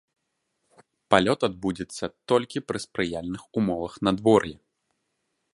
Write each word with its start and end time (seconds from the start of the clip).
Палёт 1.13 1.41
адбудзецца 1.49 2.05
толькі 2.33 2.65
пры 2.71 2.79
спрыяльных 2.87 3.41
умовах 3.63 3.93
надвор'я. 4.11 4.57